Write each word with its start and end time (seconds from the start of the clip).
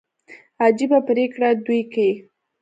عجبه 0.65 0.99
پرېکړي 1.07 1.49
دوى 1.65 1.81
کيي. 1.93 2.13